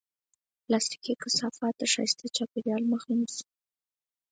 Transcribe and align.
پلاستيکي 0.63 1.13
کثافات 1.21 1.73
د 1.77 1.83
ښایسته 1.93 2.25
چاپېریال 2.35 2.83
مخه 2.93 3.11
نیسي. 3.19 3.45